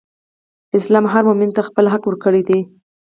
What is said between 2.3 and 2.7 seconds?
دئ.